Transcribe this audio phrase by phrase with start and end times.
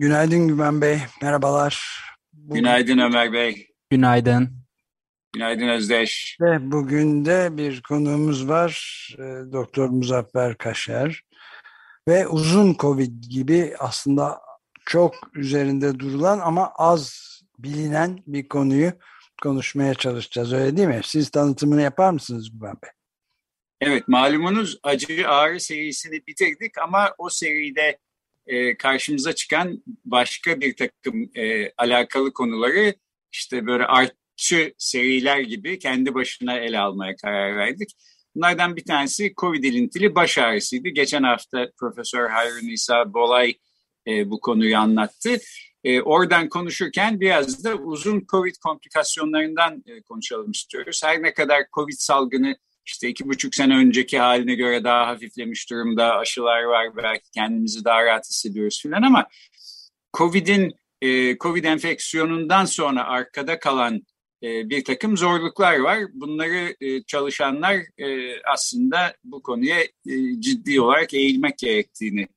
[0.00, 2.00] Günaydın Güven Bey, merhabalar.
[2.32, 2.60] Bugün...
[2.60, 3.66] Günaydın Ömer Bey.
[3.90, 4.50] Günaydın.
[5.32, 6.36] Günaydın Özdeş.
[6.40, 8.72] Ve bugün de bir konuğumuz var,
[9.18, 11.22] e, Doktor Muzaffer Kaşer.
[12.08, 14.40] Ve uzun Covid gibi aslında
[14.86, 17.22] çok üzerinde durulan ama az
[17.58, 18.92] bilinen bir konuyu
[19.42, 21.00] konuşmaya çalışacağız öyle değil mi?
[21.04, 22.90] Siz tanıtımını yapar mısınız Güven Bey?
[23.80, 27.98] Evet malumunuz acı ağrı serisini bitirdik ama o seride
[28.48, 32.94] e, karşımıza çıkan başka bir takım e, alakalı konuları
[33.32, 37.90] işte böyle artçı seriler gibi kendi başına ele almaya karar verdik.
[38.34, 40.88] Bunlardan bir tanesi COVID ilintili baş ağrısıydı.
[40.88, 43.54] Geçen hafta Profesör Harun İsa Bolay
[44.06, 45.36] e, bu konuyu anlattı.
[45.84, 51.00] E, oradan konuşurken biraz da uzun COVID komplikasyonlarından e, konuşalım istiyoruz.
[51.04, 52.56] Her ne kadar COVID salgını
[52.88, 58.04] işte iki buçuk sene önceki haline göre daha hafiflemiş durumda, aşılar var, belki kendimizi daha
[58.04, 59.26] rahat hissediyoruz filan ama
[60.16, 64.02] COVID'in e, COVID enfeksiyonundan sonra arkada kalan
[64.42, 65.98] e, bir takım zorluklar var.
[66.14, 72.28] Bunları e, çalışanlar e, aslında bu konuya e, ciddi olarak eğilmek gerektiğini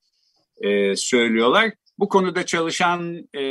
[0.62, 1.72] e, söylüyorlar.
[2.02, 3.44] Bu konuda çalışan e,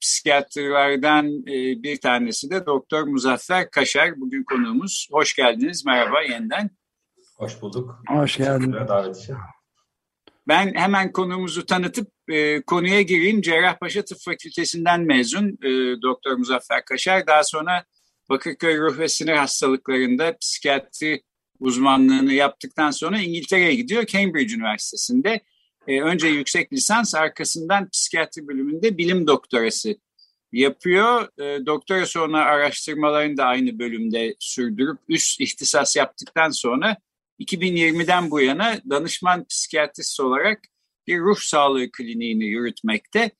[0.00, 4.20] psikiyatrlardan e, bir tanesi de Doktor Muzaffer Kaşar.
[4.20, 5.08] Bugün konuğumuz.
[5.10, 5.86] Hoş geldiniz.
[5.86, 6.70] Merhaba yeniden.
[7.36, 8.02] Hoş bulduk.
[8.08, 8.72] Hoş geldin.
[8.72, 9.36] Davet için.
[10.48, 13.42] Ben hemen konuğumuzu tanıtıp e, konuya gireyim.
[13.42, 17.26] Cerrahpaşa Tıp Fakültesinden mezun e, Doktor Muzaffer Kaşar.
[17.26, 17.84] Daha sonra
[18.28, 21.22] Bakırköy Ruh ve Sinir Hastalıklarında psikiyatri
[21.58, 24.06] uzmanlığını yaptıktan sonra İngiltere'ye gidiyor.
[24.06, 25.40] Cambridge Üniversitesi'nde
[25.86, 29.96] e, önce yüksek lisans arkasından psikiyatri bölümünde bilim doktorası
[30.52, 31.28] yapıyor.
[31.38, 36.96] E, doktora sonra araştırmalarını da aynı bölümde sürdürüp üst ihtisas yaptıktan sonra
[37.40, 40.60] 2020'den bu yana danışman psikiyatrist olarak
[41.06, 43.30] bir ruh sağlığı kliniğini yürütmekte.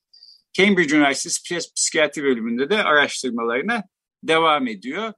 [0.53, 3.85] Cambridge Üniversitesi Psikiyatri bölümünde de araştırmalarına
[4.23, 5.13] devam ediyor.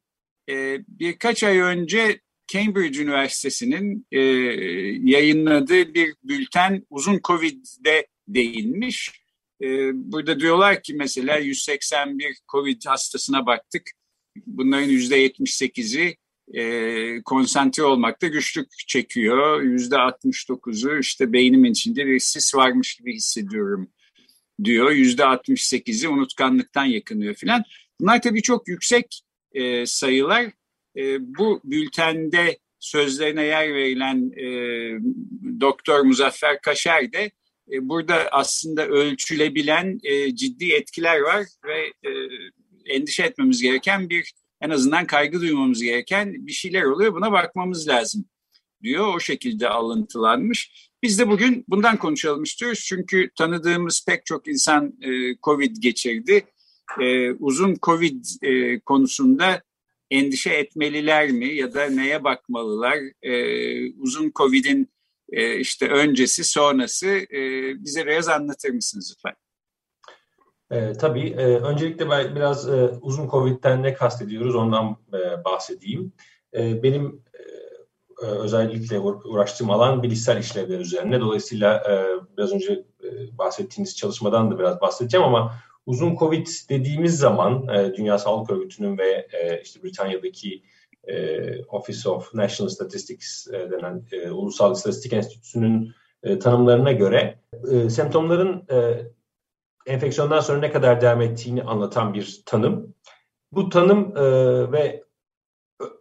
[0.50, 4.20] E, birkaç ay önce Cambridge Üniversitesi'nin e,
[5.10, 9.22] yayınladığı bir bülten uzun Covid'de değinmiş.
[9.62, 13.90] E, burada diyorlar ki mesela 181 Covid hastasına baktık.
[14.46, 16.16] Bunların %78'i
[16.54, 19.62] e, konsantre olmakta güçlük çekiyor.
[19.62, 23.88] %69'u işte beynimin içinde bir sis varmış gibi hissediyorum
[24.64, 24.90] diyor.
[24.90, 27.64] %68'i unutkanlıktan yakınıyor filan.
[28.00, 30.52] Bunlar tabii çok yüksek e, sayılar
[30.96, 34.46] e, bu bültende sözlerine yer verilen e,
[35.60, 37.30] Doktor Muzaffer Kaşer de
[37.72, 42.10] e, burada aslında ölçülebilen e, ciddi etkiler var ve e,
[42.86, 47.14] endişe etmemiz gereken bir en azından kaygı duymamız gereken bir şeyler oluyor.
[47.14, 48.24] Buna bakmamız lazım
[48.82, 49.14] diyor.
[49.14, 50.90] O şekilde alıntılanmış.
[51.02, 52.84] Biz de bugün bundan konuşalım istiyoruz.
[52.88, 56.44] Çünkü tanıdığımız pek çok insan e, Covid geçirdi.
[57.00, 59.62] E, uzun Covid e, konusunda
[60.12, 62.98] endişe etmeliler mi ya da neye bakmalılar?
[63.22, 63.32] E,
[63.92, 64.92] uzun Covid'in
[65.32, 67.40] e, işte öncesi sonrası e,
[67.84, 69.36] bize biraz anlatır mısınız lütfen?
[70.70, 71.28] E, tabii.
[71.28, 76.12] E, öncelikle ben biraz e, uzun Covid'den ne kastediyoruz ondan e, bahsedeyim.
[76.54, 77.22] E, benim
[78.22, 81.20] e, özellikle uğraştığım alan bilişsel işlevler üzerine.
[81.20, 81.94] Dolayısıyla e,
[82.36, 85.54] biraz önce e, bahsettiğiniz çalışmadan da biraz bahsedeceğim ama
[85.86, 90.62] Uzun Covid dediğimiz zaman e, Dünya Sağlık Örgütü'nün ve e, işte Britanya'daki
[91.04, 95.92] e, Office of National Statistics e, denen e, Ulusal İstatistik Enstitüsü'nün
[96.22, 97.38] e, tanımlarına göre
[97.72, 99.06] e, semptomların e,
[99.86, 102.94] enfeksiyondan sonra ne kadar devam ettiğini anlatan bir tanım.
[103.52, 104.22] Bu tanım e,
[104.72, 105.04] ve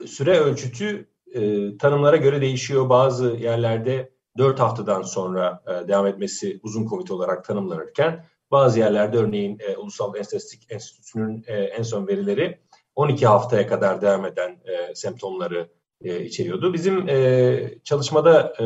[0.06, 2.89] süre ölçütü e, tanımlara göre değişiyor.
[2.89, 9.59] Bazı yerlerde 4 haftadan sonra e, devam etmesi uzun COVID olarak tanımlanırken bazı yerlerde örneğin
[9.59, 12.59] e, Ulusal Estatistik Enstitüsü'nün e, en son verileri
[12.95, 15.69] 12 haftaya kadar devam eden e, semptomları
[16.01, 16.74] e, içeriyordu.
[16.74, 18.65] Bizim e, çalışmada e,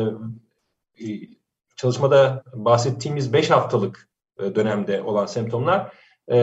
[1.76, 4.08] çalışmada bahsettiğimiz 5 haftalık
[4.40, 5.92] e, dönemde olan semptomlar
[6.28, 6.36] e,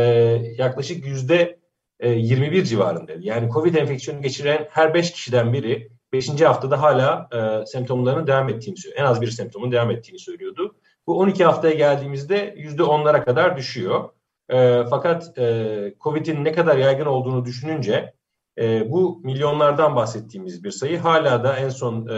[0.58, 1.60] yaklaşık yüzde
[2.04, 3.12] 21 e, civarında.
[3.20, 6.42] Yani COVID enfeksiyonu geçiren her 5 kişiden biri 5.
[6.42, 9.02] haftada hala e, semptomlarının devam ettiğini söylüyor.
[9.02, 10.76] En az bir semptomun devam ettiğini söylüyordu.
[11.08, 14.10] Bu 12 haftaya geldiğimizde %10'lara kadar düşüyor.
[14.50, 18.14] E, fakat e, COVID'in ne kadar yaygın olduğunu düşününce
[18.58, 22.16] e, bu milyonlardan bahsettiğimiz bir sayı hala da en son e,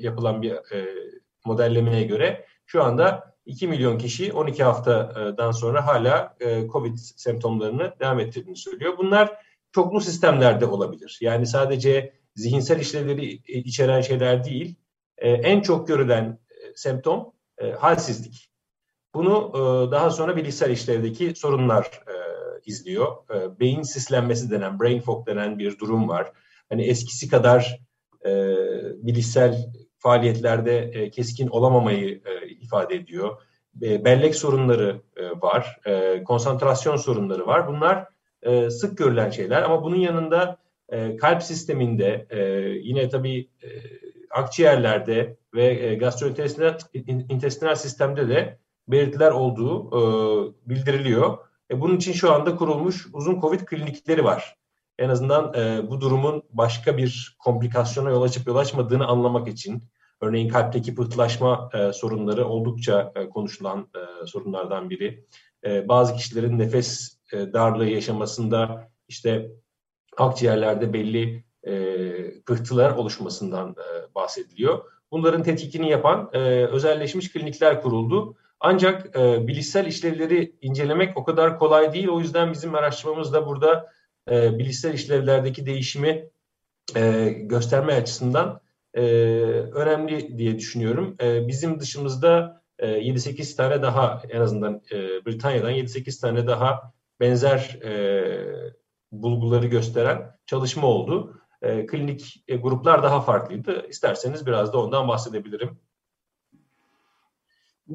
[0.00, 0.88] yapılan bir e,
[1.44, 8.20] modellemeye göre şu anda 2 milyon kişi 12 haftadan sonra hala e, COVID semptomlarını devam
[8.20, 8.98] ettirdiğini söylüyor.
[8.98, 9.32] Bunlar
[9.72, 11.18] çoklu sistemlerde olabilir.
[11.20, 14.74] Yani sadece zihinsel işlevleri içeren şeyler değil.
[15.18, 18.50] E, en çok görülen e, semptom e, halsizlik.
[19.14, 22.14] Bunu e, daha sonra bilişsel işlevdeki sorunlar e,
[22.66, 23.16] izliyor.
[23.34, 26.32] E, beyin sislenmesi denen, brain fog denen bir durum var.
[26.68, 27.80] Hani eskisi kadar
[28.24, 28.30] e,
[29.06, 33.42] bilişsel faaliyetlerde e, keskin olamamayı e, ifade ediyor.
[33.82, 37.68] E, bellek sorunları e, var, e, konsantrasyon sorunları var.
[37.68, 38.08] Bunlar
[38.42, 40.58] e, sık görülen şeyler ama bunun yanında
[40.88, 42.40] e, kalp sisteminde e,
[42.82, 43.68] yine tabii e,
[44.30, 48.58] akciğerlerde ve e, gastrointestinal sistemde de
[48.88, 50.00] belirtiler olduğu e,
[50.66, 51.38] bildiriliyor.
[51.70, 54.56] E, bunun için şu anda kurulmuş uzun COVID klinikleri var.
[54.98, 59.82] En azından e, bu durumun başka bir komplikasyona yol açıp yol açmadığını anlamak için.
[60.20, 65.24] Örneğin kalpteki pıhtılaşma e, sorunları oldukça e, konuşulan e, sorunlardan biri.
[65.64, 69.50] E, bazı kişilerin nefes e, darlığı yaşamasında işte
[70.16, 74.84] akciğerlerde belli e, pıhtılar oluşmasından e, bahsediliyor.
[75.12, 78.36] Bunların tetkikini yapan e, özelleşmiş klinikler kuruldu.
[78.60, 82.08] Ancak e, bilişsel işlevleri incelemek o kadar kolay değil.
[82.08, 83.92] O yüzden bizim araştırmamız da burada
[84.30, 86.28] e, bilişsel işlevlerdeki değişimi
[86.96, 88.60] e, gösterme açısından
[88.94, 89.02] e,
[89.72, 91.16] önemli diye düşünüyorum.
[91.20, 97.78] E, bizim dışımızda e, 7-8 tane daha en azından e, Britanya'dan 7-8 tane daha benzer
[97.84, 97.92] e,
[99.12, 101.40] bulguları gösteren çalışma oldu.
[101.62, 103.86] E, klinik e, gruplar daha farklıydı.
[103.90, 105.78] İsterseniz biraz da ondan bahsedebilirim.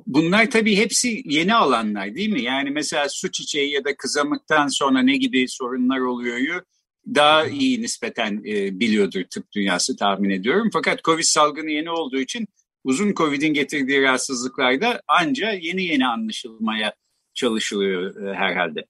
[0.07, 2.41] Bunlar tabii hepsi yeni alanlar değil mi?
[2.41, 6.61] Yani mesela su çiçeği ya da kızamıktan sonra ne gibi sorunlar oluyor
[7.07, 10.69] daha iyi nispeten e, biliyordur tıp dünyası tahmin ediyorum.
[10.73, 12.47] Fakat Covid salgını yeni olduğu için
[12.83, 16.93] uzun Covid'in getirdiği rahatsızlıklarda anca yeni yeni anlaşılmaya
[17.33, 18.85] çalışılıyor e, herhalde.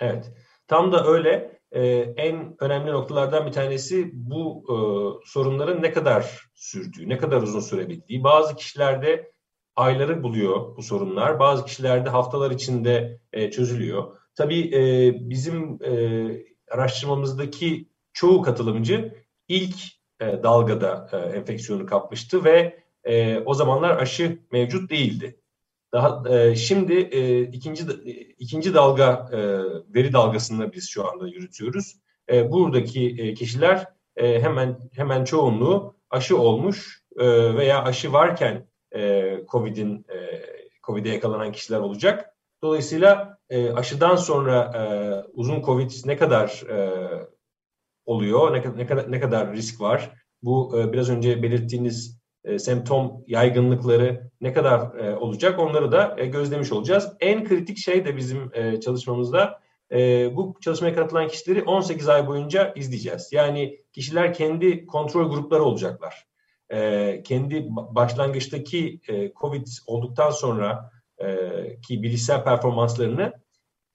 [0.00, 0.32] Evet,
[0.68, 1.61] tam da öyle.
[1.72, 4.76] Ee, en önemli noktalardan bir tanesi bu e,
[5.26, 8.24] sorunların ne kadar sürdüğü, ne kadar uzun sürebildiği.
[8.24, 9.32] Bazı kişilerde
[9.76, 11.38] ayları buluyor bu sorunlar.
[11.38, 14.16] Bazı kişilerde haftalar içinde e, çözülüyor.
[14.34, 15.92] Tabii e, bizim e,
[16.70, 19.14] araştırmamızdaki çoğu katılımcı
[19.48, 19.76] ilk
[20.20, 25.41] e, dalgada e, enfeksiyonu kapmıştı ve e, o zamanlar aşı mevcut değildi.
[25.92, 27.84] Daha e, şimdi e, ikinci
[28.38, 29.38] ikinci dalga e,
[29.94, 31.96] veri dalgasını biz şu anda yürütüyoruz.
[32.32, 33.86] E, buradaki e, kişiler
[34.16, 40.42] e, hemen hemen çoğunluğu aşı olmuş e, veya aşı varken e, COVID'in e,
[40.86, 42.36] COVID'e yakalanan kişiler olacak.
[42.62, 44.82] Dolayısıyla e, aşıdan sonra e,
[45.32, 47.08] uzun COVID ne kadar e,
[48.06, 50.12] oluyor, ne, ne kadar ne kadar risk var?
[50.42, 55.58] Bu e, biraz önce belirttiğiniz e, semptom yaygınlıkları ne kadar e, olacak?
[55.58, 57.08] Onları da e, gözlemiş olacağız.
[57.20, 59.62] En kritik şey de bizim e, çalışmamızda
[60.32, 63.28] bu çalışmaya katılan kişileri 18 ay boyunca izleyeceğiz.
[63.32, 66.26] Yani kişiler kendi kontrol grupları olacaklar
[67.24, 69.00] kendi başlangıçtaki
[69.40, 70.90] COVID olduktan sonra
[71.88, 73.32] ki bilişsel performanslarını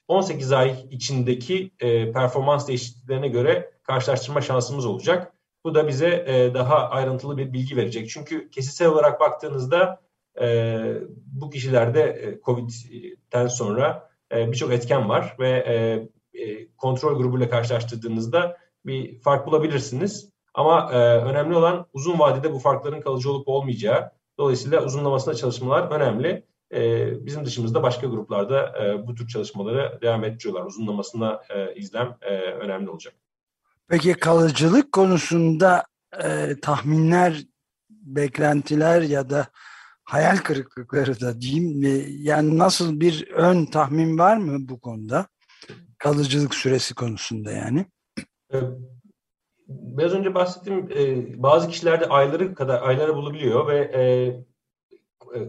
[0.07, 1.71] 18 ay içindeki
[2.13, 5.33] performans değişikliklerine göre karşılaştırma şansımız olacak.
[5.67, 8.09] Bu da bize e, daha ayrıntılı bir bilgi verecek.
[8.09, 10.01] Çünkü kesitsel olarak baktığınızda
[10.41, 10.77] e,
[11.25, 15.73] bu kişilerde e, COVID'den sonra e, birçok etken var ve e,
[16.41, 20.29] e, kontrol grubuyla karşılaştırdığınızda bir fark bulabilirsiniz.
[20.53, 24.11] Ama e, önemli olan uzun vadede bu farkların kalıcı olup olmayacağı.
[24.37, 26.43] Dolayısıyla uzunlamasında çalışmalar önemli.
[26.73, 30.65] E, bizim dışımızda başka gruplarda e, bu tür çalışmalara devam ediyorlar.
[30.65, 33.13] Uzunlamasında e, izlem e, önemli olacak.
[33.89, 35.83] Peki kalıcılık konusunda
[36.23, 37.43] e, tahminler,
[37.89, 39.47] beklentiler ya da
[40.03, 41.83] hayal kırıklıkları da diyeyim.
[41.83, 45.27] E, yani nasıl bir ön tahmin var mı bu konuda?
[45.97, 47.85] Kalıcılık süresi konusunda yani.
[48.53, 48.57] E,
[49.67, 54.01] biraz önce bahsettiğim e, bazı kişilerde ayları kadar ayları bulabiliyor ve e,
[55.35, 55.39] e,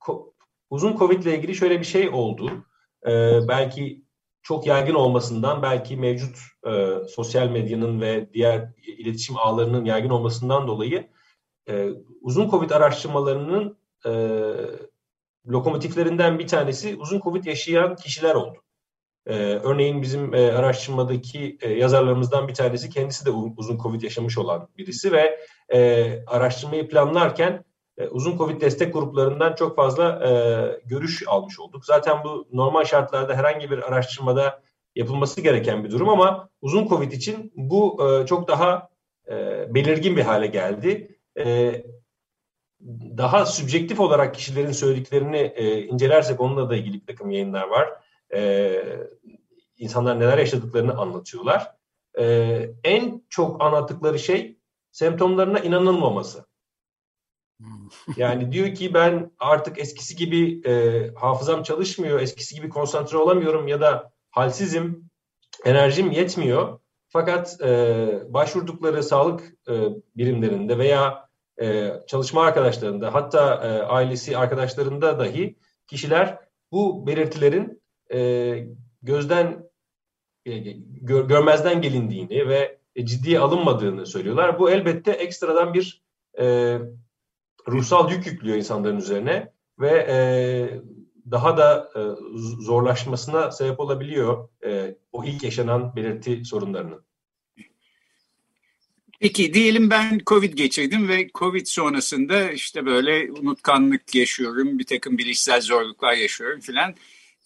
[0.00, 0.34] ko,
[0.70, 2.66] uzun Covid ile ilgili şöyle bir şey oldu.
[3.06, 3.10] E,
[3.48, 4.05] belki
[4.46, 6.36] çok yaygın olmasından, belki mevcut
[6.66, 11.08] e, sosyal medyanın ve diğer iletişim ağlarının yaygın olmasından dolayı
[11.68, 11.88] e,
[12.20, 14.12] uzun Covid araştırmalarının e,
[15.48, 18.58] lokomotiflerinden bir tanesi uzun Covid yaşayan kişiler oldu.
[19.26, 24.68] Ee, örneğin bizim e, araştırmadaki e, yazarlarımızdan bir tanesi kendisi de uzun Covid yaşamış olan
[24.78, 27.64] birisi ve e, araştırmayı planlarken
[27.98, 30.30] e, uzun Covid destek gruplarından çok fazla e,
[30.84, 31.84] görüş almış olduk.
[31.84, 34.62] Zaten bu normal şartlarda herhangi bir araştırmada
[34.94, 38.88] yapılması gereken bir durum ama uzun Covid için bu e, çok daha
[39.28, 39.34] e,
[39.74, 41.18] belirgin bir hale geldi.
[41.38, 41.74] E,
[43.18, 47.88] daha sübjektif olarak kişilerin söylediklerini e, incelersek onunla da ilgili bir takım yayınlar var.
[48.34, 48.82] E,
[49.76, 51.72] insanlar neler yaşadıklarını anlatıyorlar.
[52.18, 52.24] E,
[52.84, 54.58] en çok anlattıkları şey
[54.92, 56.46] semptomlarına inanılmaması.
[58.16, 63.80] Yani diyor ki ben artık eskisi gibi e, hafızam çalışmıyor, eskisi gibi konsantre olamıyorum ya
[63.80, 65.10] da halsizim,
[65.64, 66.78] enerjim yetmiyor.
[67.08, 69.74] Fakat e, başvurdukları sağlık e,
[70.16, 71.28] birimlerinde veya
[71.60, 76.38] e, çalışma arkadaşlarında hatta e, ailesi arkadaşlarında dahi kişiler
[76.72, 77.82] bu belirtilerin
[78.12, 78.68] e,
[79.02, 79.70] gözden
[80.46, 80.58] e,
[81.02, 84.58] gör, görmezden gelindiğini ve ciddiye alınmadığını söylüyorlar.
[84.58, 86.02] Bu elbette ekstradan bir
[86.38, 86.78] e,
[87.68, 90.16] ruhsal yük yüklüyor insanların üzerine ve e,
[91.30, 92.00] daha da e,
[92.62, 97.06] zorlaşmasına sebep olabiliyor e, o ilk yaşanan belirti sorunlarının.
[99.20, 105.60] Peki diyelim ben Covid geçirdim ve Covid sonrasında işte böyle unutkanlık yaşıyorum, bir takım bilişsel
[105.60, 106.94] zorluklar yaşıyorum filan.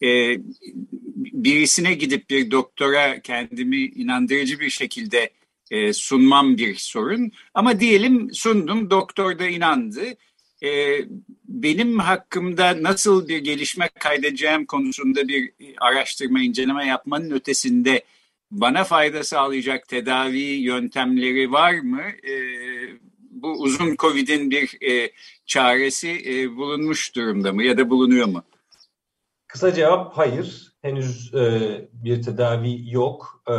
[0.03, 0.37] Ee,
[1.17, 5.31] birisine gidip bir doktora kendimi inandırıcı bir şekilde
[5.71, 7.33] e, sunmam bir sorun.
[7.55, 10.01] Ama diyelim sundum, doktor da inandı.
[10.63, 10.99] E,
[11.49, 18.05] benim hakkımda nasıl bir gelişme kaydedeceğim konusunda bir araştırma, inceleme yapmanın ötesinde
[18.51, 22.03] bana fayda sağlayacak tedavi yöntemleri var mı?
[22.03, 22.35] E,
[23.31, 25.13] bu uzun COVID'in bir e,
[25.47, 28.43] çaresi e, bulunmuş durumda mı ya da bulunuyor mu?
[29.47, 30.73] Kısa cevap hayır.
[30.83, 33.43] Henüz e, bir tedavi yok.
[33.49, 33.55] E,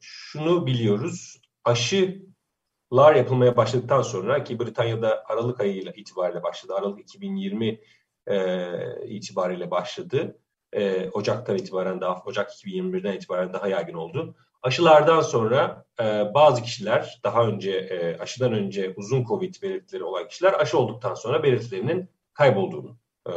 [0.00, 1.40] şunu biliyoruz.
[1.68, 6.74] Aşılar yapılmaya başladıktan sonra ki Britanya'da Aralık ayıyla itibariyle başladı.
[6.74, 7.80] Aralık 2020
[8.26, 10.38] e, itibariyle başladı
[10.72, 14.34] e, Ocak'tan itibaren daha Ocak 2021'den itibaren daha yaygın oldu.
[14.62, 20.60] Aşılardan sonra e, bazı kişiler daha önce e, aşıdan önce uzun Covid belirtileri olan kişiler
[20.60, 23.32] aşı olduktan sonra belirtilerinin kaybolduğunu e,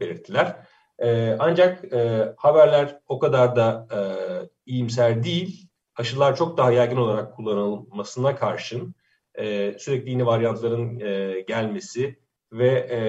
[0.00, 0.56] belirttiler.
[0.98, 4.00] E, ancak e, haberler o kadar da e,
[4.66, 5.69] iyimser değil.
[5.96, 8.94] Aşılar çok daha yaygın olarak kullanılmasına karşın
[9.34, 12.18] e, sürekli yeni varyantların e, gelmesi
[12.52, 13.00] ve e,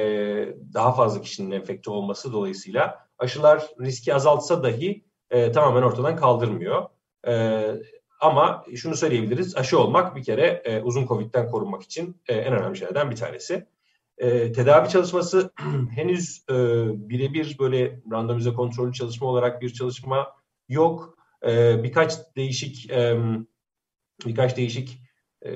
[0.74, 6.86] daha fazla kişinin enfekte olması dolayısıyla aşılar riski azaltsa dahi e, tamamen ortadan kaldırmıyor.
[7.28, 7.64] E,
[8.22, 12.78] ama şunu söyleyebiliriz, aşı olmak bir kere e, uzun COVID'den korunmak için e, en önemli
[12.78, 13.68] şeylerden bir tanesi.
[14.18, 15.52] E, tedavi çalışması
[15.96, 16.56] henüz e,
[17.10, 20.36] birebir böyle randomize kontrollü çalışma olarak bir çalışma
[20.70, 21.18] yok.
[21.46, 23.18] E, birkaç değişik e,
[24.26, 25.02] birkaç değişik
[25.46, 25.52] e,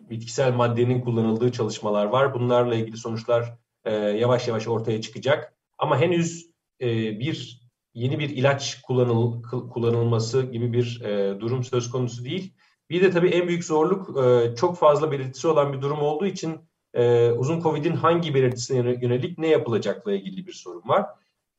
[0.00, 2.34] bitkisel maddenin kullanıldığı çalışmalar var.
[2.34, 5.54] Bunlarla ilgili sonuçlar e, yavaş yavaş ortaya çıkacak.
[5.78, 6.86] Ama henüz e,
[7.20, 7.62] bir
[7.94, 12.54] yeni bir ilaç kullanıl, kullanılması gibi bir e, durum söz konusu değil.
[12.90, 16.60] Bir de tabii en büyük zorluk e, çok fazla belirtisi olan bir durum olduğu için
[16.94, 21.06] e, uzun COVID'in hangi belirtisine yönelik ne yapılacakla ilgili bir sorun var.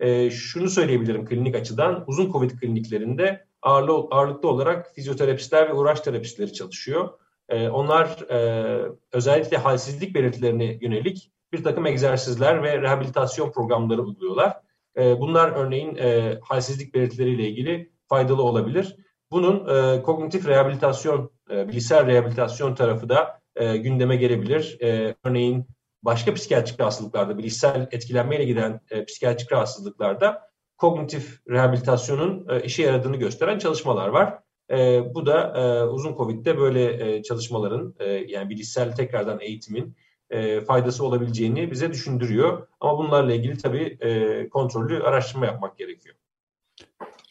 [0.04, 2.04] E, şunu söyleyebilirim klinik açıdan.
[2.08, 7.10] Uzun COVID kliniklerinde ağırlı, ağırlıklı olarak fizyoterapistler ve uğraş terapistleri çalışıyor.
[7.50, 14.54] E, onlar e, özellikle halsizlik belirtilerine yönelik bir takım egzersizler ve rehabilitasyon programları uyguluyorlar.
[14.98, 18.96] E, bunlar örneğin e, halsizlik belirtileriyle ilgili faydalı olabilir.
[19.32, 24.78] Bunun e, kognitif rehabilitasyon, e, bilişsel rehabilitasyon tarafı da e, gündeme gelebilir.
[24.82, 25.68] E, örneğin
[26.04, 33.60] başka psikiyatrik rahatsızlıklarda, bilişsel etkilenmeyle giden e, psikiyatrik rahatsızlıklarda kognitif rehabilitasyonun e, işe yaradığını gösteren
[33.60, 34.40] çalışmalar var.
[34.72, 39.96] E, bu da e, uzun COVID'de böyle e, çalışmaların e, yani bilişsel tekrardan eğitimin
[40.30, 42.68] e, faydası olabileceğini bize düşündürüyor.
[42.80, 46.16] Ama bunlarla ilgili tabii e, kontrollü araştırma yapmak gerekiyor.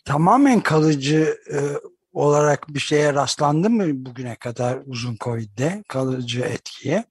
[0.05, 1.59] Tamamen kalıcı e,
[2.13, 7.05] olarak bir şeye rastlandı mı bugüne kadar uzun Covid'de kalıcı etkiye?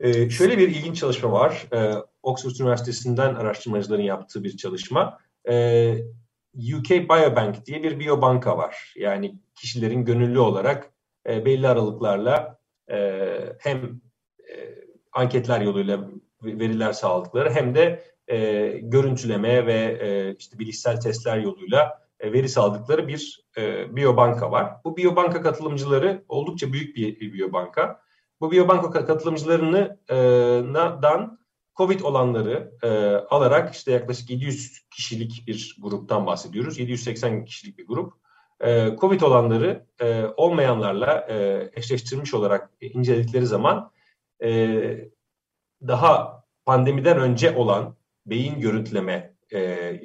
[0.00, 1.66] Ee, şöyle bir ilginç çalışma var.
[1.72, 5.18] Ee, Oxford Üniversitesi'nden araştırmacıların yaptığı bir çalışma.
[5.48, 5.96] Ee,
[6.76, 8.94] UK Biobank diye bir biyobanka var.
[8.96, 10.90] Yani kişilerin gönüllü olarak
[11.28, 12.58] e, belli aralıklarla
[12.90, 14.00] e, hem
[15.12, 16.10] anketler yoluyla
[16.42, 23.08] veriler sağladıkları hem de e, görüntüleme ve e, işte bilişsel testler yoluyla e, veri sağladıkları
[23.08, 24.72] bir e, biyobanka var.
[24.84, 28.05] Bu biyobanka katılımcıları oldukça büyük bir, bir biyobanka.
[28.40, 31.36] Bu biyobanka katılımcılarından e,
[31.76, 32.88] COVID olanları e,
[33.34, 36.78] alarak işte yaklaşık 700 kişilik bir gruptan bahsediyoruz.
[36.78, 38.12] 780 kişilik bir grup.
[38.60, 43.90] E, COVID olanları e, olmayanlarla e, eşleştirmiş olarak inceledikleri zaman
[44.42, 45.10] e,
[45.86, 50.00] daha pandemiden önce olan beyin görüntüleme e,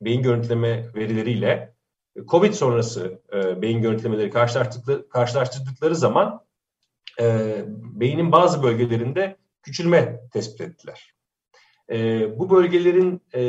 [0.00, 1.74] beyin görüntüleme verileriyle
[2.28, 4.30] COVID sonrası e, beyin görüntülemeleri
[5.10, 6.45] karşılaştırdıkları zaman
[7.20, 11.14] e, beynin bazı bölgelerinde küçülme tespit ettiler.
[11.90, 11.98] E,
[12.38, 13.40] bu bölgelerin e,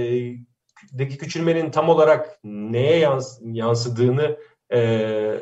[0.91, 4.38] deki küçülmenin tam olarak neye yans, yansıdığını
[4.74, 5.39] e,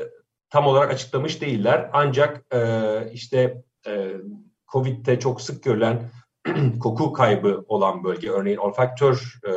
[0.50, 1.90] tam olarak açıklamış değiller.
[1.94, 2.60] Ancak e,
[3.14, 4.12] işte e,
[4.72, 6.12] COVID'de çok sık görülen
[6.80, 9.52] koku kaybı olan bölge, örneğin olfaktör e,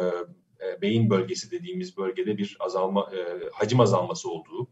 [0.66, 4.68] e, beyin bölgesi dediğimiz bölgede bir azalma, e, hacim azalması olduğu.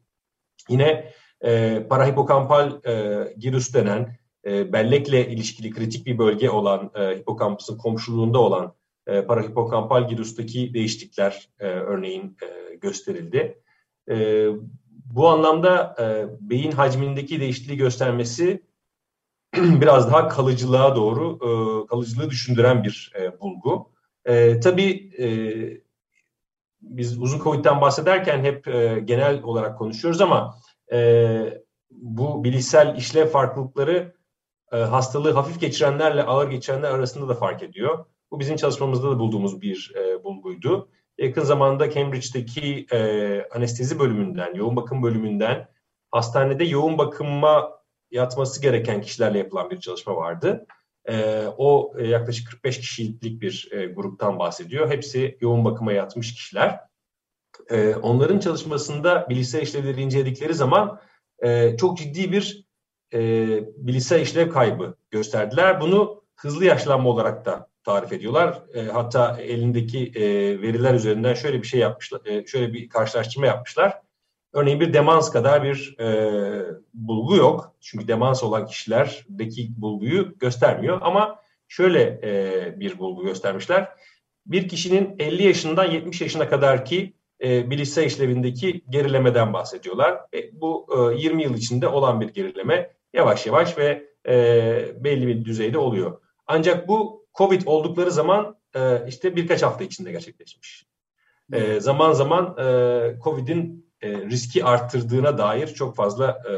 [0.69, 1.13] Yine
[1.45, 8.39] e, parahipokampal e, girus denen e, bellekle ilişkili kritik bir bölge olan e, hipokampüsün komşuluğunda
[8.39, 8.75] olan
[9.07, 13.63] e, parahipokampal girustaki değişiklikler e, örneğin e, gösterildi.
[14.11, 14.47] E,
[15.05, 16.05] bu anlamda e,
[16.41, 18.63] beyin hacmindeki değişikliği göstermesi
[19.57, 21.49] biraz daha kalıcılığa doğru e,
[21.87, 23.91] kalıcılığı düşündüren bir e, bulgu.
[24.25, 25.27] E, tabii e,
[26.81, 30.59] biz uzun COVID'den bahsederken hep e, genel olarak konuşuyoruz ama
[30.93, 34.17] e, bu bilişsel işlev farklılıkları
[34.73, 38.05] e, hastalığı hafif geçirenlerle ağır geçirenler arasında da fark ediyor.
[38.31, 40.89] Bu bizim çalışmamızda da bulduğumuz bir e, bulguydu.
[41.19, 45.69] Yakın zamanda Cambridge'deki e, anestezi bölümünden, yoğun bakım bölümünden
[46.11, 50.67] hastanede yoğun bakıma yatması gereken kişilerle yapılan bir çalışma vardı.
[51.09, 54.91] E, o e, yaklaşık 45 kişilik bir e, gruptan bahsediyor.
[54.91, 56.81] Hepsi yoğun bakıma yatmış kişiler.
[57.71, 61.01] E, onların çalışmasında bilgisayar işlevleri inceledikleri zaman
[61.39, 62.67] e, çok ciddi bir
[63.15, 65.81] e, bilgisayar işlev kaybı gösterdiler.
[65.81, 68.63] Bunu hızlı yaşlanma olarak da tarif ediyorlar.
[68.75, 70.23] E, hatta elindeki e,
[70.63, 74.01] veriler üzerinden şöyle bir şey yapmışlar, e, şöyle bir karşılaştırma yapmışlar.
[74.53, 76.07] Örneğin bir demans kadar bir e,
[76.95, 77.75] bulgu yok.
[77.81, 80.99] Çünkü demans olan kişilerdeki bulguyu göstermiyor.
[81.03, 83.89] Ama şöyle e, bir bulgu göstermişler.
[84.47, 90.21] Bir kişinin 50 yaşından 70 yaşına kadar ki e, bilişsel işlevindeki gerilemeden bahsediyorlar.
[90.35, 95.45] E, bu e, 20 yıl içinde olan bir gerileme yavaş yavaş ve e, belli bir
[95.45, 96.21] düzeyde oluyor.
[96.47, 100.87] Ancak bu COVID oldukları zaman e, işte birkaç hafta içinde gerçekleşmiş.
[101.53, 102.65] E, zaman zaman e,
[103.25, 106.53] COVID'in e, riski arttırdığına dair çok fazla e,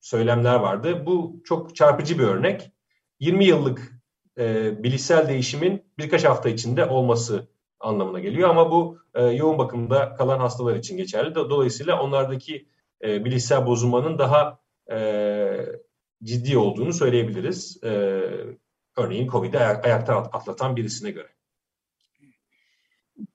[0.00, 1.06] söylemler vardı.
[1.06, 2.70] Bu çok çarpıcı bir örnek.
[3.20, 3.92] 20 yıllık
[4.38, 7.48] e, bilişsel değişimin birkaç hafta içinde olması
[7.84, 11.34] anlamına geliyor ama bu e, yoğun bakımda kalan hastalar için geçerli.
[11.34, 12.68] Dolayısıyla onlardaki
[13.04, 14.58] e, bilişsel bozulmanın daha
[14.90, 14.98] e,
[16.22, 17.84] ciddi olduğunu söyleyebiliriz.
[17.84, 17.90] E,
[18.96, 21.28] örneğin COVID'i ayak, ayakta atlatan birisine göre.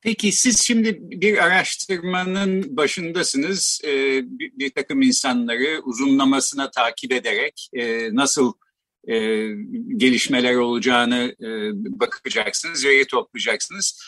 [0.01, 3.81] Peki siz şimdi bir araştırmanın başındasınız.
[3.83, 8.53] Ee, bir, bir takım insanları uzunlamasına takip ederek e, nasıl
[9.07, 9.15] e,
[9.97, 11.47] gelişmeler olacağını e,
[11.99, 14.01] bakacaksınız, veri toplayacaksınız.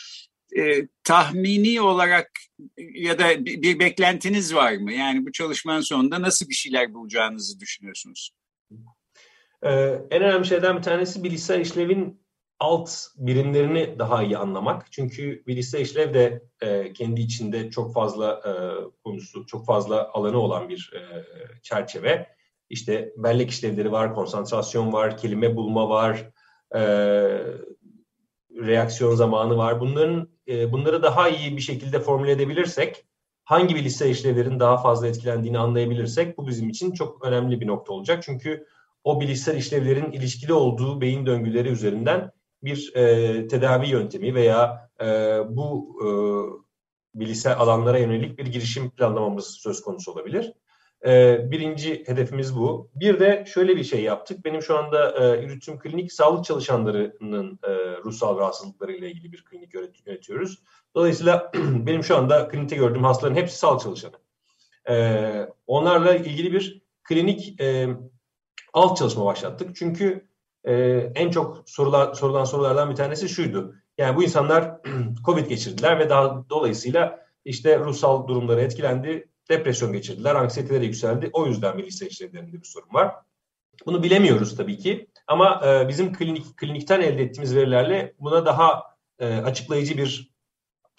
[0.58, 2.30] E, tahmini olarak
[2.94, 4.92] ya da bir, bir beklentiniz var mı?
[4.92, 8.30] Yani bu çalışmanın sonunda nasıl bir şeyler bulacağınızı düşünüyorsunuz?
[9.62, 9.70] Ee,
[10.10, 12.22] en önemli şeyden bir tanesi bilgisayar işlevin
[12.60, 14.92] alt birimlerini daha iyi anlamak.
[14.92, 18.52] Çünkü bilgisayar işlev de e, kendi içinde çok fazla e,
[19.04, 21.24] konusu, çok fazla alanı olan bir e,
[21.62, 22.26] çerçeve.
[22.70, 26.30] İşte bellek işlevleri var, konsantrasyon var, kelime bulma var,
[26.74, 26.80] e,
[28.56, 29.80] reaksiyon zamanı var.
[29.80, 33.04] Bunların e, bunları daha iyi bir şekilde formüle edebilirsek,
[33.44, 38.22] hangi bilgisayar işlevlerin daha fazla etkilendiğini anlayabilirsek bu bizim için çok önemli bir nokta olacak.
[38.22, 38.66] Çünkü
[39.04, 45.06] o bilgisayar işlevlerin ilişkili olduğu beyin döngüleri üzerinden bir e, tedavi yöntemi veya e,
[45.48, 46.08] bu e,
[47.20, 50.52] bilgisayar alanlara yönelik bir girişim planlamamız söz konusu olabilir.
[51.06, 52.90] E, birinci hedefimiz bu.
[52.94, 54.44] Bir de şöyle bir şey yaptık.
[54.44, 57.70] Benim şu anda e, yürüttüğüm klinik sağlık çalışanlarının e,
[58.04, 59.74] ruhsal rahatsızlıkları ile ilgili bir klinik
[60.06, 60.62] yönetiyoruz.
[60.94, 64.16] Dolayısıyla benim şu anda klinikte gördüğüm hastaların hepsi sağlık çalışanı.
[64.88, 67.88] E, onlarla ilgili bir klinik e,
[68.72, 69.76] alt çalışma başlattık.
[69.76, 70.28] Çünkü
[70.64, 70.74] e,
[71.14, 73.74] en çok sorular, sorulan sorulardan bir tanesi şuydu.
[73.98, 74.80] Yani bu insanlar
[75.24, 81.30] Covid geçirdiler ve daha dolayısıyla işte ruhsal durumları etkilendi, depresyon geçirdiler, anksiyeteleri yükseldi.
[81.32, 83.14] O yüzden bilgisayar işlevlerinde bir sorun var.
[83.86, 88.82] Bunu bilemiyoruz tabii ki ama e, bizim klinik klinikten elde ettiğimiz verilerle buna daha
[89.18, 90.32] e, açıklayıcı bir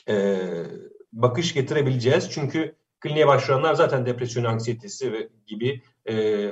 [0.10, 0.38] e,
[1.14, 2.32] bakış getirebileceğiz.
[2.32, 6.48] Çünkü kliniğe başvuranlar zaten depresyon, anksiyetesi ve gibi e,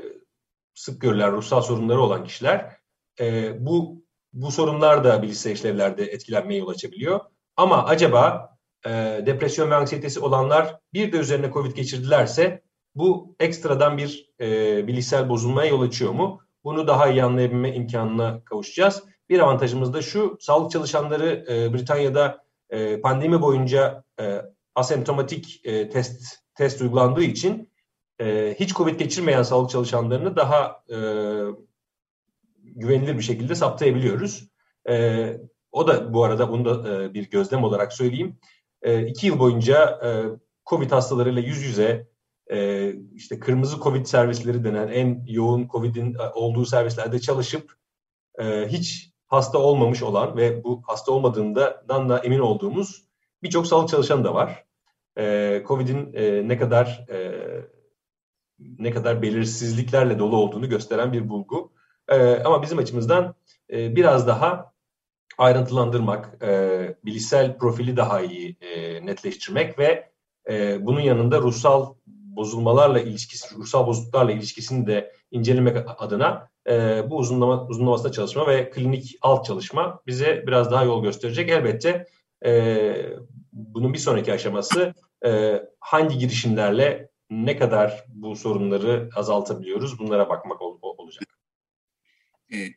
[0.73, 2.77] sık görülen ruhsal sorunları olan kişiler
[3.19, 4.01] e, bu
[4.33, 7.19] bu sorunlar da bilişsel işlevlerde etkilenmeye yol açabiliyor.
[7.55, 8.51] Ama acaba
[8.85, 8.89] e,
[9.25, 12.61] depresyon ve anksiyetesi olanlar bir de üzerine COVID geçirdilerse
[12.95, 16.41] bu ekstradan bir e, bilişsel bozulmaya yol açıyor mu?
[16.63, 19.03] bunu daha iyi anlayabilme imkanına kavuşacağız.
[19.29, 24.41] Bir avantajımız da şu, sağlık çalışanları e, Britanya'da e, pandemi boyunca e,
[24.75, 27.71] asemptomatik e, test test uygulandığı için
[28.21, 30.97] e, hiç COVID geçirmeyen sağlık çalışanlarını daha e,
[32.63, 34.47] güvenilir bir şekilde saptayabiliyoruz.
[34.89, 35.37] E,
[35.71, 38.39] o da bu arada bunu da e, bir gözlem olarak söyleyeyim.
[38.81, 40.09] E, iki yıl boyunca e,
[40.69, 42.11] COVID hastalarıyla yüz yüze
[42.51, 47.73] e, işte kırmızı COVID servisleri denen en yoğun COVID'in e, olduğu servislerde çalışıp
[48.39, 53.05] e, hiç hasta olmamış olan ve bu hasta olmadığından da emin olduğumuz
[53.43, 54.65] birçok sağlık çalışanı da var.
[55.67, 56.13] COVID'in
[56.49, 57.05] ne kadar
[58.59, 61.71] ne kadar belirsizliklerle dolu olduğunu gösteren bir bulgu.
[62.45, 63.35] Ama bizim açımızdan
[63.69, 64.73] biraz daha
[65.37, 70.09] ayrıntılandırmak, e, bilişsel profili daha iyi e, netleştirmek ve
[70.49, 77.67] e, bunun yanında ruhsal bozulmalarla ilişkisi, ruhsal bozukluklarla ilişkisini de incelemek adına e, bu uzunlama,
[77.67, 81.49] uzunlamasında çalışma ve klinik alt çalışma bize biraz daha yol gösterecek.
[81.49, 82.05] Elbette
[82.45, 82.93] e,
[83.53, 84.93] bunun bir sonraki aşaması
[85.25, 91.23] e, hangi girişimlerle ne kadar bu sorunları azaltabiliyoruz bunlara bakmak ol, olacak.
[92.51, 92.71] Evet.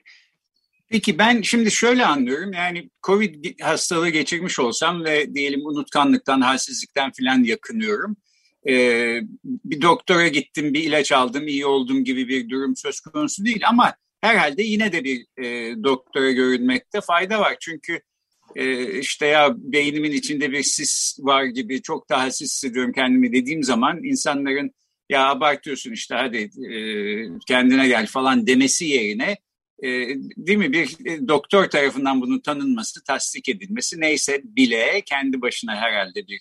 [0.94, 7.44] Peki ben şimdi şöyle anlıyorum yani Covid hastalığı geçirmiş olsam ve diyelim unutkanlıktan, halsizlikten filan
[7.44, 8.16] yakınıyorum.
[8.68, 13.60] Ee, bir doktora gittim, bir ilaç aldım, iyi oldum gibi bir durum söz konusu değil
[13.68, 17.56] ama herhalde yine de bir e, doktora görünmekte fayda var.
[17.60, 18.00] Çünkü
[18.56, 23.62] e, işte ya beynimin içinde bir sis var gibi çok daha sis hissediyorum kendimi dediğim
[23.62, 24.70] zaman insanların
[25.10, 26.78] ya abartıyorsun işte hadi e,
[27.46, 29.36] kendine gel falan demesi yerine
[29.84, 29.90] e,
[30.36, 36.26] değil mi bir e, doktor tarafından bunun tanınması, tasdik edilmesi neyse bile kendi başına herhalde
[36.28, 36.40] bir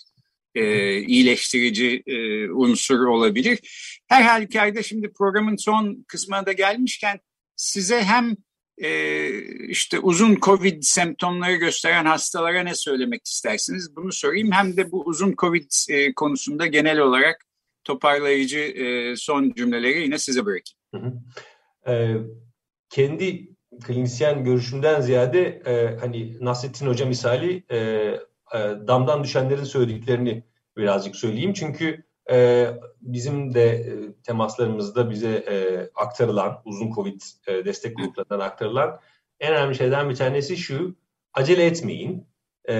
[0.55, 3.59] e, iyileştirici e, unsur olabilir.
[4.07, 7.19] Her halükarda şimdi programın son kısmına da gelmişken
[7.55, 8.35] size hem
[8.77, 9.29] e,
[9.67, 13.95] işte uzun COVID semptomları gösteren hastalara ne söylemek istersiniz?
[13.95, 14.51] Bunu sorayım.
[14.51, 17.45] Hem de bu uzun COVID e, konusunda genel olarak
[17.83, 20.77] toparlayıcı e, son cümleleri yine size bırakayım.
[20.93, 21.13] Hı hı.
[21.87, 22.17] Ee,
[22.93, 23.47] kendi
[23.83, 28.17] klinisyen görüşümden ziyade e, hani Nasrettin Hoca misali e, e,
[28.87, 30.43] damdan düşenlerin söylediklerini
[30.77, 31.53] birazcık söyleyeyim.
[31.53, 32.67] Çünkü e,
[33.01, 35.55] bizim de e, temaslarımızda bize e,
[35.95, 38.99] aktarılan, uzun COVID e, destek gruplarından aktarılan
[39.39, 40.95] en önemli şeyden bir tanesi şu,
[41.33, 42.27] acele etmeyin.
[42.69, 42.75] E,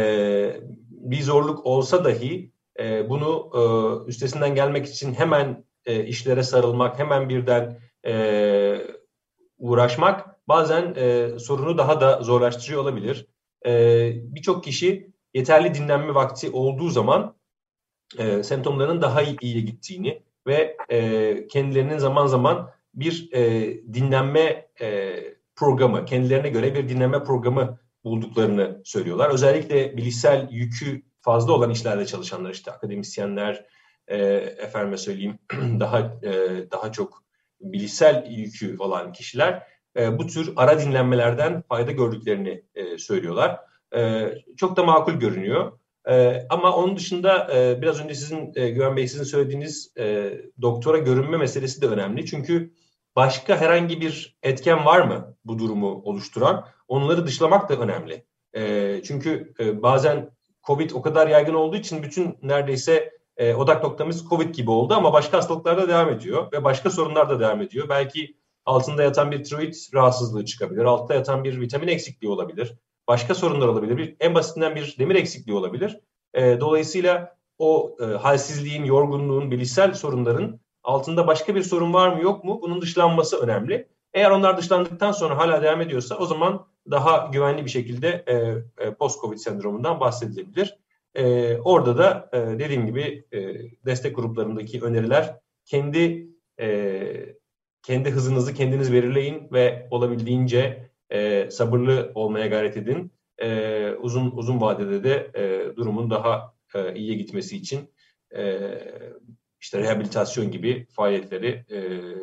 [0.89, 3.61] bir zorluk olsa dahi e, bunu e,
[4.09, 8.13] üstesinden gelmek için hemen e, işlere sarılmak, hemen birden e,
[9.63, 13.27] uğraşmak bazen e, sorunu daha da zorlaştırıyor olabilir.
[13.65, 17.35] E, Birçok kişi yeterli dinlenme vakti olduğu zaman
[18.17, 23.43] e, semptomlarının daha iyi, iyiye gittiğini ve e, kendilerinin zaman zaman bir e,
[23.93, 25.19] dinlenme e,
[25.55, 29.29] programı, kendilerine göre bir dinlenme programı bulduklarını söylüyorlar.
[29.29, 33.65] Özellikle bilişsel yükü fazla olan işlerde çalışanlar işte akademisyenler,
[34.07, 34.17] e,
[34.57, 35.39] efendime söyleyeyim
[35.79, 36.31] daha e,
[36.71, 37.22] daha çok
[37.63, 43.59] bilişsel yükü olan kişiler e, bu tür ara dinlenmelerden fayda gördüklerini e, söylüyorlar.
[43.95, 45.79] E, çok da makul görünüyor.
[46.09, 50.97] E, ama onun dışında e, biraz önce sizin e, Güven Bey sizin söylediğiniz e, doktora
[50.97, 52.25] görünme meselesi de önemli.
[52.25, 52.73] Çünkü
[53.15, 56.67] başka herhangi bir etken var mı bu durumu oluşturan?
[56.87, 58.25] Onları dışlamak da önemli.
[58.53, 60.29] E, çünkü e, bazen
[60.63, 65.13] COVID o kadar yaygın olduğu için bütün neredeyse e, odak noktamız COVID gibi oldu ama
[65.13, 67.89] başka hastalıklarda devam ediyor ve başka sorunlar da devam ediyor.
[67.89, 72.75] Belki altında yatan bir tiroid rahatsızlığı çıkabilir, altta yatan bir vitamin eksikliği olabilir
[73.07, 73.97] başka sorunlar olabilir.
[73.97, 75.99] Bir, en basitinden bir demir eksikliği olabilir.
[76.33, 82.43] E, dolayısıyla o e, halsizliğin, yorgunluğun, bilişsel sorunların altında başka bir sorun var mı yok
[82.43, 83.87] mu bunun dışlanması önemli.
[84.13, 88.35] Eğer onlar dışlandıktan sonra hala devam ediyorsa o zaman daha güvenli bir şekilde e,
[88.85, 90.77] e, post-covid sendromundan bahsedilebilir.
[91.15, 93.39] E, orada da e, dediğim gibi e,
[93.85, 96.27] destek gruplarındaki öneriler kendi
[96.59, 97.35] e,
[97.83, 103.11] kendi hızınızı kendiniz belirleyin ve olabildiğince e, sabırlı olmaya gayret edin.
[103.37, 107.93] E, uzun uzun vadede de e, durumun daha e, iyiye gitmesi için
[108.35, 108.69] e,
[109.61, 111.79] işte rehabilitasyon gibi faaliyetleri e,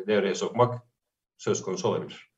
[0.07, 0.81] devreye sokmak
[1.37, 2.31] söz konusu olabilir.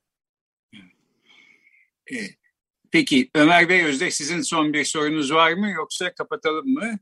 [2.94, 7.00] Peki Ömer Bey Özdeş sizin son bir sorunuz var mı yoksa kapatalım mı?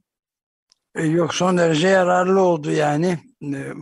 [0.95, 3.19] E, yok son derece yararlı oldu yani.
[3.43, 3.73] E,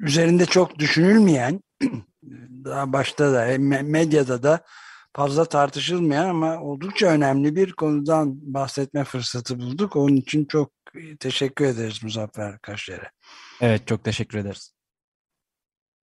[0.00, 1.60] üzerinde çok düşünülmeyen
[2.64, 4.64] daha başta da medyada da
[5.16, 9.96] fazla tartışılmayan ama oldukça önemli bir konudan bahsetme fırsatı bulduk.
[9.96, 10.72] Onun için çok
[11.20, 13.10] teşekkür ederiz Muzaffer Kaşler'e.
[13.60, 14.72] Evet çok teşekkür ederiz.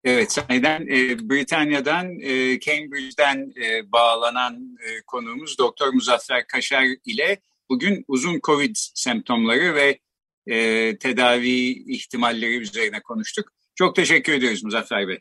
[0.03, 8.05] Evet, sahiden e, Britanya'dan, e, Cambridge'den e, bağlanan e, konuğumuz Doktor Muzaffer Kaşar ile bugün
[8.07, 9.99] uzun COVID semptomları ve
[10.47, 13.51] e, tedavi ihtimalleri üzerine konuştuk.
[13.75, 15.19] Çok teşekkür ediyoruz Muzaffer Bey.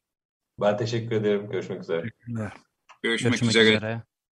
[0.61, 1.51] Ben teşekkür ederim.
[1.51, 2.03] Görüşmek üzere.
[3.03, 3.77] Görüşmek, Görüşmek üzere.
[3.77, 4.03] üzere.